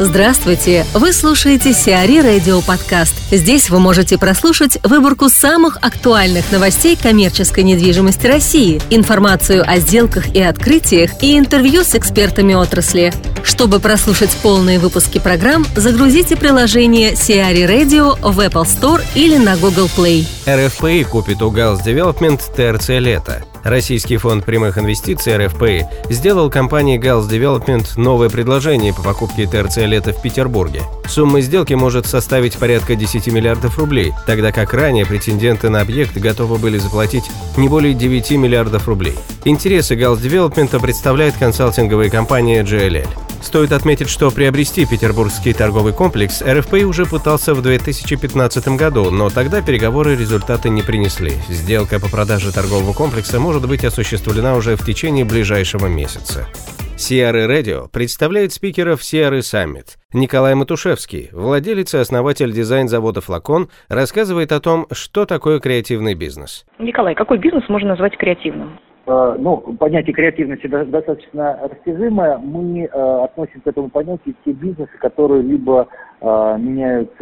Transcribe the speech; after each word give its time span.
Здравствуйте! 0.00 0.84
Вы 0.92 1.12
слушаете 1.12 1.72
Сиари 1.72 2.18
Радио 2.18 2.60
Подкаст. 2.62 3.14
Здесь 3.30 3.70
вы 3.70 3.78
можете 3.78 4.18
прослушать 4.18 4.76
выборку 4.82 5.28
самых 5.28 5.76
актуальных 5.82 6.50
новостей 6.50 6.98
коммерческой 7.00 7.62
недвижимости 7.62 8.26
России, 8.26 8.82
информацию 8.90 9.62
о 9.64 9.78
сделках 9.78 10.34
и 10.34 10.42
открытиях 10.42 11.22
и 11.22 11.38
интервью 11.38 11.84
с 11.84 11.94
экспертами 11.94 12.54
отрасли. 12.54 13.12
Чтобы 13.44 13.78
прослушать 13.78 14.34
полные 14.42 14.78
выпуски 14.78 15.18
программ, 15.18 15.66
загрузите 15.76 16.34
приложение 16.34 17.14
Сиари 17.14 17.64
Radio 17.64 18.16
в 18.20 18.40
Apple 18.40 18.64
Store 18.64 19.04
или 19.14 19.36
на 19.36 19.58
Google 19.58 19.90
Play. 19.94 20.26
РФПИ 20.48 21.04
купит 21.04 21.42
у 21.42 21.50
Галс 21.50 21.82
Development 21.82 22.40
ТРЦ 22.56 22.88
«Лето». 23.00 23.44
Российский 23.62 24.16
фонд 24.16 24.44
прямых 24.44 24.78
инвестиций 24.78 25.36
РФПИ 25.36 25.86
сделал 26.10 26.50
компании 26.50 26.98
Gals 26.98 27.28
Development 27.28 27.86
новое 27.96 28.30
предложение 28.30 28.94
по 28.94 29.02
покупке 29.02 29.46
ТРЦ 29.46 29.78
«Лето» 29.78 30.12
в 30.12 30.22
Петербурге. 30.22 30.80
Сумма 31.06 31.42
сделки 31.42 31.74
может 31.74 32.06
составить 32.06 32.56
порядка 32.56 32.94
10 32.94 33.26
миллиардов 33.28 33.78
рублей, 33.78 34.12
тогда 34.26 34.52
как 34.52 34.72
ранее 34.72 35.04
претенденты 35.04 35.68
на 35.68 35.82
объект 35.82 36.16
готовы 36.16 36.56
были 36.56 36.78
заплатить 36.78 37.24
не 37.58 37.68
более 37.68 37.92
9 37.92 38.30
миллиардов 38.32 38.88
рублей. 38.88 39.16
Интересы 39.44 39.96
Gals 39.96 40.20
Development 40.20 40.80
представляет 40.80 41.34
консалтинговая 41.36 42.08
компания 42.08 42.62
GLL. 42.62 43.08
Стоит 43.44 43.72
отметить, 43.72 44.08
что 44.08 44.30
приобрести 44.30 44.86
петербургский 44.86 45.52
торговый 45.52 45.92
комплекс 45.92 46.42
РФП 46.42 46.76
уже 46.86 47.04
пытался 47.04 47.52
в 47.52 47.60
2015 47.60 48.68
году, 48.68 49.10
но 49.10 49.28
тогда 49.28 49.60
переговоры 49.60 50.16
результаты 50.16 50.70
не 50.70 50.80
принесли. 50.80 51.32
Сделка 51.48 52.00
по 52.00 52.10
продаже 52.10 52.52
торгового 52.52 52.94
комплекса 52.94 53.38
может 53.38 53.68
быть 53.68 53.84
осуществлена 53.84 54.56
уже 54.56 54.76
в 54.76 54.84
течение 54.84 55.26
ближайшего 55.26 55.86
месяца. 55.86 56.48
Сиары 56.96 57.46
Радио 57.46 57.88
представляет 57.92 58.52
спикеров 58.52 59.04
Сиары 59.04 59.42
Саммит. 59.42 59.98
Николай 60.14 60.54
Матушевский, 60.54 61.28
владелец 61.32 61.92
и 61.94 61.98
основатель 61.98 62.50
дизайн-завода 62.50 63.20
«Флакон», 63.20 63.68
рассказывает 63.88 64.52
о 64.52 64.60
том, 64.60 64.86
что 64.90 65.26
такое 65.26 65.60
креативный 65.60 66.14
бизнес. 66.14 66.64
Николай, 66.78 67.14
какой 67.14 67.38
бизнес 67.38 67.68
можно 67.68 67.90
назвать 67.90 68.16
креативным? 68.16 68.78
Э, 69.06 69.36
ну, 69.38 69.58
понятие 69.78 70.14
креативности 70.14 70.66
достаточно 70.66 71.58
растяжимое. 71.62 72.38
Мы 72.38 72.84
э, 72.84 73.24
относим 73.24 73.60
к 73.60 73.66
этому 73.66 73.90
понятию 73.90 74.34
те 74.44 74.52
бизнесы, 74.52 74.96
которые 74.98 75.42
либо 75.42 75.88
э, 76.20 76.56
меняют 76.58 77.12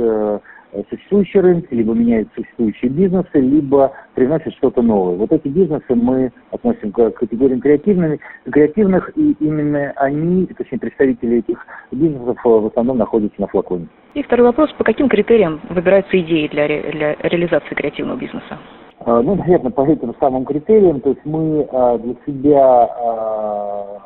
существующие 0.88 1.42
рынки, 1.42 1.74
либо 1.74 1.92
меняют 1.92 2.30
существующие 2.34 2.90
бизнесы, 2.90 3.38
либо 3.40 3.92
приносят 4.14 4.54
что-то 4.54 4.80
новое. 4.80 5.16
Вот 5.16 5.30
эти 5.30 5.46
бизнесы 5.46 5.94
мы 5.94 6.32
относим 6.50 6.92
к 6.92 7.10
категориям 7.10 7.60
креативными, 7.60 8.20
креативных, 8.50 9.10
и 9.14 9.32
именно 9.38 9.92
они, 9.96 10.46
точнее 10.46 10.78
представители 10.78 11.40
этих 11.40 11.66
бизнесов 11.90 12.38
в 12.42 12.66
основном 12.66 12.96
находятся 12.96 13.38
на 13.38 13.48
флаконе. 13.48 13.86
И 14.14 14.22
второй 14.22 14.46
вопрос, 14.46 14.72
по 14.72 14.84
каким 14.84 15.10
критериям 15.10 15.60
выбираются 15.68 16.18
идеи 16.18 16.48
для, 16.48 16.66
ре, 16.66 16.90
для 16.90 17.16
реализации 17.28 17.74
креативного 17.74 18.16
бизнеса? 18.16 18.58
А, 19.04 19.22
ну, 19.22 19.34
наверное, 19.34 19.70
по 19.70 19.84
этим 19.86 20.14
самым 20.20 20.44
критериям, 20.44 21.00
то 21.00 21.10
есть 21.10 21.24
мы 21.24 21.66
а, 21.72 21.98
для 21.98 22.14
себя 22.26 22.84
а, 22.84 23.98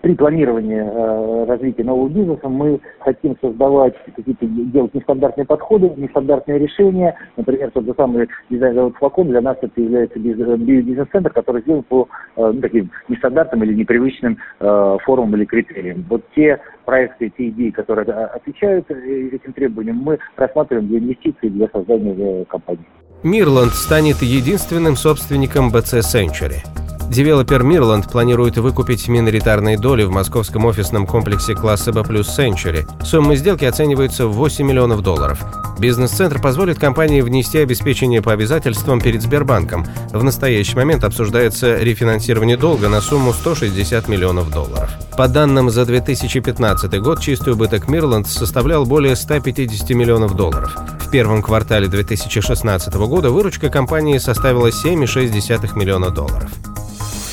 при 0.00 0.14
планировании 0.14 1.46
развития 1.46 1.82
нового 1.82 2.10
бизнеса 2.10 2.46
мы 2.46 2.78
хотим 2.98 3.38
создавать 3.40 3.94
какие-то, 4.04 4.44
делать 4.46 4.92
нестандартные 4.92 5.46
подходы, 5.46 5.92
нестандартные 5.96 6.58
решения. 6.58 7.16
Например, 7.38 7.70
тот 7.70 7.86
же 7.86 7.94
самый 7.96 8.28
дизайн 8.50 8.74
завод 8.74 8.96
флакон 8.96 9.28
для 9.28 9.40
нас 9.40 9.56
это 9.62 9.80
является 9.80 10.18
бизнес-центр, 10.18 11.30
который 11.30 11.62
сделан 11.62 11.84
по 11.84 12.06
ну, 12.36 12.60
таким 12.60 12.90
нестандартным 13.08 13.64
или 13.64 13.72
непривычным 13.72 14.36
формам 14.58 15.36
или 15.36 15.46
критериям. 15.46 16.04
Вот 16.10 16.22
те 16.34 16.60
проекты, 16.84 17.32
те 17.36 17.48
идеи, 17.48 17.70
которые 17.70 18.04
отвечают 18.04 18.90
э, 18.90 19.30
этим 19.32 19.52
требованиям, 19.52 19.96
мы 19.96 20.18
рассматриваем 20.36 20.88
для 20.88 20.98
инвестиций 20.98 21.48
для 21.50 21.68
создания 21.68 22.14
э, 22.14 22.44
компании. 22.44 22.84
Мирланд 23.24 23.74
станет 23.74 24.20
единственным 24.20 24.98
собственником 24.98 25.70
BC 25.70 26.00
Century. 26.00 26.83
Девелопер 27.10 27.62
Мирланд 27.62 28.10
планирует 28.10 28.56
выкупить 28.56 29.08
миноритарные 29.08 29.78
доли 29.78 30.04
в 30.04 30.10
московском 30.10 30.64
офисном 30.64 31.06
комплексе 31.06 31.54
класса 31.54 31.92
B 31.92 32.00
Century. 32.00 32.88
Сумма 33.04 33.36
сделки 33.36 33.64
оценивается 33.64 34.26
в 34.26 34.32
8 34.32 34.66
миллионов 34.66 35.02
долларов. 35.02 35.44
Бизнес-центр 35.78 36.40
позволит 36.40 36.78
компании 36.78 37.20
внести 37.20 37.58
обеспечение 37.58 38.22
по 38.22 38.32
обязательствам 38.32 39.00
перед 39.00 39.22
Сбербанком. 39.22 39.86
В 40.12 40.22
настоящий 40.24 40.76
момент 40.76 41.04
обсуждается 41.04 41.76
рефинансирование 41.78 42.56
долга 42.56 42.88
на 42.88 43.00
сумму 43.00 43.32
160 43.32 44.08
миллионов 44.08 44.50
долларов. 44.50 44.90
По 45.16 45.28
данным 45.28 45.70
за 45.70 45.84
2015 45.84 47.00
год, 47.00 47.20
чистый 47.20 47.52
убыток 47.52 47.88
Мирланд 47.88 48.26
составлял 48.26 48.86
более 48.86 49.14
150 49.14 49.90
миллионов 49.90 50.34
долларов. 50.34 50.76
В 51.00 51.10
первом 51.10 51.42
квартале 51.42 51.86
2016 51.86 52.94
года 52.94 53.30
выручка 53.30 53.68
компании 53.68 54.18
составила 54.18 54.68
7,6 54.68 55.78
миллиона 55.78 56.10
долларов. 56.10 56.50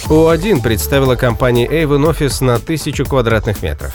О1 0.09 0.61
представила 0.61 1.15
компании 1.15 1.69
Avon 1.69 2.09
Office 2.09 2.43
на 2.43 2.55
1000 2.55 3.05
квадратных 3.05 3.61
метров. 3.61 3.93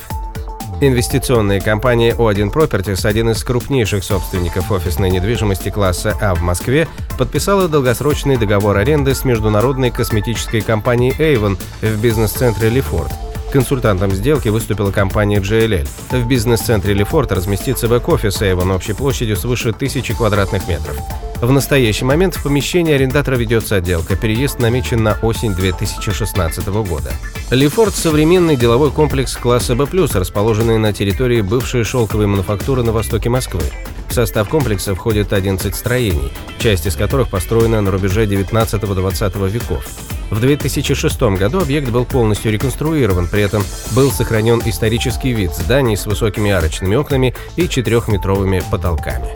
Инвестиционная 0.81 1.61
компания 1.61 2.12
O1 2.12 2.53
Properties, 2.53 3.06
один 3.06 3.31
из 3.31 3.43
крупнейших 3.43 4.05
собственников 4.05 4.71
офисной 4.71 5.11
недвижимости 5.11 5.71
класса 5.71 6.15
А 6.21 6.34
в 6.34 6.43
Москве, 6.43 6.87
подписала 7.19 7.69
долгосрочный 7.69 8.37
договор 8.37 8.77
аренды 8.77 9.15
с 9.15 9.25
международной 9.25 9.91
косметической 9.91 10.61
компанией 10.61 11.15
Avon 11.19 11.59
в 11.81 12.00
бизнес-центре 12.03 12.69
Лефорт. 12.69 13.12
Консультантом 13.56 14.12
сделки 14.12 14.50
выступила 14.50 14.91
компания 14.91 15.39
JLL. 15.39 15.89
В 16.11 16.28
бизнес-центре 16.28 16.93
Лефорт 16.93 17.33
разместится 17.33 17.89
бэк-офис 17.89 18.43
Avon 18.43 18.71
общей 18.75 18.93
площадью 18.93 19.34
свыше 19.39 19.72
тысячи 19.72 20.12
квадратных 20.12 20.69
метров. 20.69 20.94
В 21.41 21.50
настоящий 21.50 22.05
момент 22.05 22.37
в 22.37 22.43
помещении 22.43 22.93
арендатора 22.93 23.37
ведется 23.37 23.77
отделка. 23.77 24.15
Переезд 24.15 24.59
намечен 24.59 25.03
на 25.03 25.16
осень 25.22 25.55
2016 25.55 26.66
года. 26.66 27.12
Лефорт– 27.50 27.95
современный 27.97 28.56
деловой 28.56 28.91
комплекс 28.91 29.34
класса 29.34 29.75
B+, 29.75 29.87
расположенный 30.12 30.77
на 30.77 30.93
территории 30.93 31.41
бывшей 31.41 31.83
шелковой 31.83 32.27
мануфактуры 32.27 32.83
на 32.83 32.93
востоке 32.93 33.31
Москвы. 33.31 33.62
В 34.09 34.15
состав 34.15 34.49
комплекса 34.49 34.94
входит 34.94 35.33
11 35.33 35.75
строений, 35.75 36.33
часть 36.59 36.87
из 36.87 36.97
которых 36.97 37.28
построена 37.28 37.81
на 37.81 37.91
рубеже 37.91 38.27
19-20 38.27 39.49
веков. 39.50 39.84
В 40.31 40.41
2006 40.41 41.22
году 41.39 41.61
объект 41.61 41.89
был 41.91 42.05
полностью 42.05 42.50
реконструирован, 42.53 43.28
при 43.28 43.43
этом 43.43 43.62
был 43.93 44.11
сохранен 44.11 44.61
исторический 44.65 45.33
вид 45.33 45.55
зданий 45.55 45.97
с 45.97 46.06
высокими 46.06 46.50
арочными 46.50 46.97
окнами 46.97 47.34
и 47.56 47.69
четырехметровыми 47.69 48.62
потолками. 48.71 49.33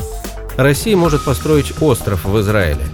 Россия 0.56 0.96
может 0.96 1.24
построить 1.24 1.80
остров 1.80 2.24
в 2.24 2.40
Израиле. 2.40 2.84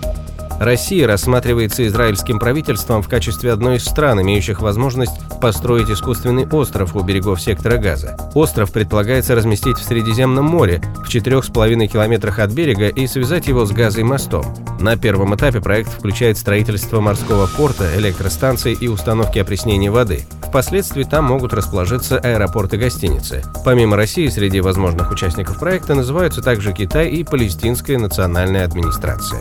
Россия 0.58 1.06
рассматривается 1.06 1.86
израильским 1.86 2.38
правительством 2.38 3.02
в 3.02 3.08
качестве 3.08 3.52
одной 3.52 3.76
из 3.76 3.84
стран, 3.84 4.22
имеющих 4.22 4.60
возможность 4.60 5.12
построить 5.40 5.90
искусственный 5.90 6.46
остров 6.46 6.96
у 6.96 7.02
берегов 7.02 7.40
сектора 7.40 7.76
Газа. 7.76 8.16
Остров 8.34 8.72
предполагается 8.72 9.34
разместить 9.34 9.76
в 9.76 9.84
Средиземном 9.84 10.44
море, 10.46 10.82
в 11.04 11.08
4,5 11.08 11.86
километрах 11.86 12.38
от 12.38 12.52
берега 12.52 12.88
и 12.88 13.06
связать 13.06 13.48
его 13.48 13.66
с 13.66 13.72
Газой 13.72 14.02
мостом. 14.02 14.46
На 14.80 14.96
первом 14.96 15.34
этапе 15.34 15.60
проект 15.60 15.90
включает 15.90 16.38
строительство 16.38 17.00
морского 17.00 17.46
порта, 17.46 17.90
электростанции 17.96 18.76
и 18.78 18.88
установки 18.88 19.38
опреснения 19.38 19.90
воды. 19.90 20.26
Впоследствии 20.48 21.04
там 21.04 21.26
могут 21.26 21.52
расположиться 21.52 22.18
аэропорты 22.18 22.76
и 22.76 22.80
гостиницы. 22.80 23.42
Помимо 23.64 23.96
России, 23.96 24.28
среди 24.28 24.60
возможных 24.60 25.10
участников 25.10 25.58
проекта 25.58 25.94
называются 25.94 26.40
также 26.40 26.72
Китай 26.72 27.10
и 27.10 27.24
Палестинская 27.24 27.98
национальная 27.98 28.64
администрация. 28.64 29.40